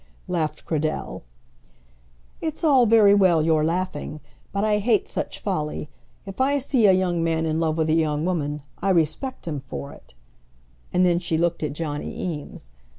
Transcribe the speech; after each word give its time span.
laughed 0.27 0.65
Cradell. 0.65 1.21
"It's 2.41 2.63
all 2.63 2.87
very 2.87 3.13
well 3.13 3.43
your 3.43 3.63
laughing, 3.63 4.19
but 4.51 4.63
I 4.63 4.79
hate 4.79 5.07
such 5.07 5.37
folly. 5.39 5.89
If 6.25 6.41
I 6.41 6.57
see 6.57 6.87
a 6.87 6.91
young 6.91 7.23
man 7.23 7.45
in 7.45 7.59
love 7.59 7.77
with 7.77 7.87
a 7.91 7.93
young 7.93 8.25
woman, 8.25 8.63
I 8.81 8.89
respect 8.89 9.47
him 9.47 9.59
for 9.59 9.91
it;" 9.91 10.15
and 10.91 11.05
then 11.05 11.19
she 11.19 11.37
looked 11.37 11.61
at 11.61 11.73
Johnny 11.73 12.19
Eames. 12.19 12.71